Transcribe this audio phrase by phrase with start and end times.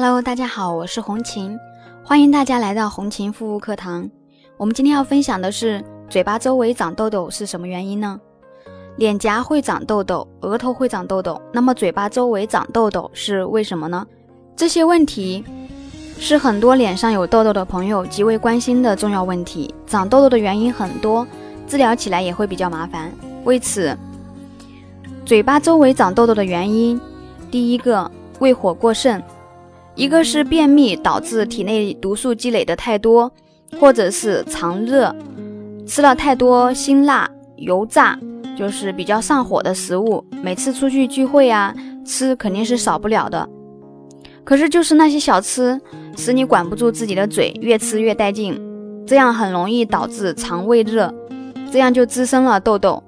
[0.00, 1.58] Hello，大家好，我是红琴，
[2.04, 4.08] 欢迎大家来到红琴护肤课堂。
[4.56, 8.20] 我们今天要分享的是嘴巴周围长痘痘是什么原因呢？
[8.96, 14.06] 脸颊会长痘痘，额头会长痘痘，那么嘴巴周围长痘痘是为什么呢？
[14.54, 15.44] 这些问题
[16.16, 19.74] 是很多脸上有痘痘的朋友极为关心的重要问题。
[19.84, 21.26] 长痘痘的原因很多，
[21.66, 23.10] 治疗起来也会比较麻烦。
[23.42, 23.98] 为此，
[25.26, 27.00] 嘴巴周围长痘痘的原因，
[27.50, 28.08] 第一个
[28.38, 29.20] 胃火过盛。
[29.98, 33.28] 一个是便秘导致体内毒素积累的太多，
[33.80, 35.12] 或者是肠热，
[35.88, 38.16] 吃了太多辛辣、油炸，
[38.56, 40.24] 就是比较上火的食物。
[40.40, 41.74] 每次出去聚会啊，
[42.06, 43.48] 吃肯定是少不了的。
[44.44, 45.80] 可是就是那些小吃，
[46.16, 48.56] 使你管不住自己的嘴，越吃越带劲，
[49.04, 51.12] 这样很容易导致肠胃热，
[51.72, 53.02] 这样就滋生了痘痘。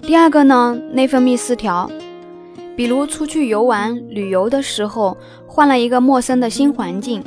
[0.00, 1.90] 第二个呢，内分泌失调。
[2.82, 7.22] 比如出去游玩、旅游的时候，换了一个陌生的新环境，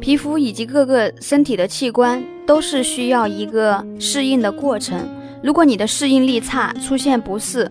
[0.00, 5.08] 皮肤以及各个身体的器官都是需要一个适应的过程。
[5.40, 7.70] 如果你的适应力差，出现不适，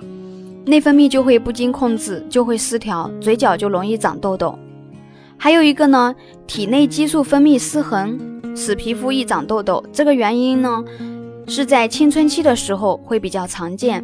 [0.65, 4.57] 内分泌就会不经控制，就会失调，嘴角就容易长痘痘。
[5.35, 6.15] 还有一个呢，
[6.47, 8.17] 体内激素分泌失衡，
[8.55, 9.83] 使皮肤易长痘痘。
[9.91, 10.81] 这个原因呢，
[11.45, 14.01] 是在青春期的时候会比较常见。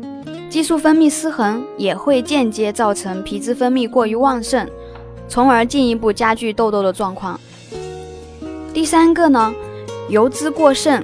[0.49, 4.65] 激素分泌失衡也会间接造成皮脂分泌过于旺盛，
[5.27, 7.37] 从而进一步加剧痘痘的状况。
[8.73, 9.53] 第三个呢，
[10.07, 11.03] 油脂过剩，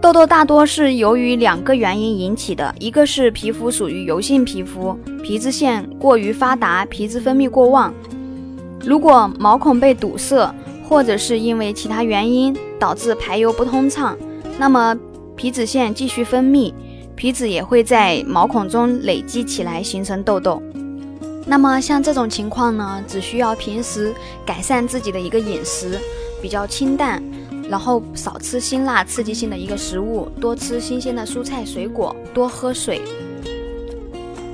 [0.00, 7.92] 痘痘大多是由于两个原因引起的，一个是皮肤属于油性皮肤，皮脂腺过于发达，皮脂分泌过旺。
[8.80, 10.54] 如果毛孔被堵塞，
[10.88, 14.16] 或者是因为其他原因导致排油不通畅，
[14.58, 14.96] 那么
[15.36, 16.72] 皮脂腺继续分泌。
[17.16, 20.62] 皮脂也会在毛孔中累积起来，形成痘痘。
[21.46, 24.14] 那么像这种情况呢，只需要平时
[24.46, 25.98] 改善自己的一个饮食，
[26.40, 27.22] 比较清淡，
[27.68, 33.00] 然后少吃辛辣刺激性的一个食物，多吃新鲜的蔬菜水果，多喝水。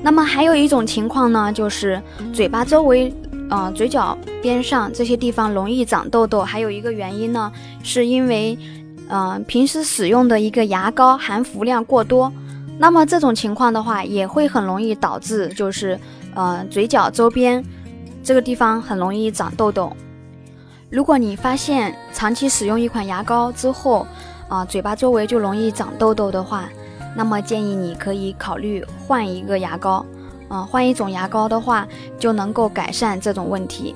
[0.03, 3.15] 那么还有一种情况呢，就是嘴巴周围，
[3.50, 6.41] 呃，嘴角边上这些地方容易长痘痘。
[6.41, 8.59] 还有一个原因呢，是因为，
[9.09, 12.32] 嗯，平时使用的一个牙膏含氟量过多。
[12.80, 16.00] 那么这种情况的话，也会很容易导致，就是，
[16.34, 17.62] 呃，嘴角周边
[18.22, 19.94] 这个地方很容易长痘痘。
[20.88, 24.06] 如果你发现长期使用一款牙膏之后，
[24.48, 26.70] 啊，嘴巴周围就容易长痘痘的话，
[27.14, 30.06] 那么建议你可以考虑换一个牙膏，
[30.48, 31.86] 啊，换一种牙膏的话
[32.19, 33.94] 就能够改善这种问题。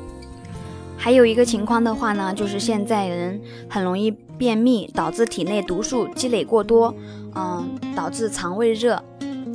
[1.05, 3.39] 还有一个情况的话呢，就是现在人
[3.69, 6.95] 很容易便秘，导致体内毒素积累过多。
[7.35, 8.99] 嗯，导致肠胃热。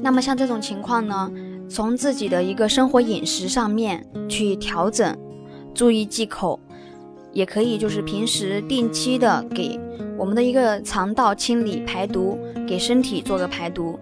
[0.04, 1.32] 那么像这种情况呢，
[1.68, 5.18] 从自己的一个生活饮食上面去调整，
[5.74, 6.60] 注意忌口，
[7.34, 9.80] 也可以就是平时定期的给
[10.20, 12.38] 我们的一个肠道清理排毒，
[12.68, 13.98] 给身体做个排毒。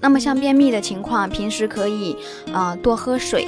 [0.00, 2.16] 那么像便秘的情况，平时可以
[2.50, 3.46] 啊多喝水，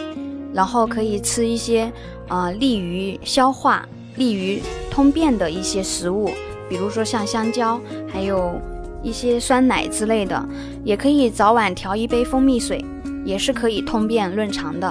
[0.54, 1.92] 然后可以吃一些
[2.28, 6.30] 呃利于消化、利于通便的一些食物，
[6.68, 7.78] 比如说像香蕉，
[8.08, 8.58] 还有。
[9.04, 10.48] 一些酸奶之类的，
[10.82, 12.82] 也可以早晚调一杯蜂蜜水，
[13.22, 14.90] 也是可以通便润肠的。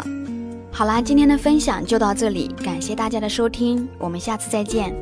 [0.72, 4.96] 好啦，今天的分享就到这里，感谢大家的收听，我们下次再见。